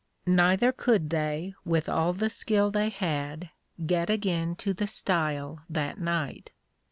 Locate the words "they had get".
2.71-4.09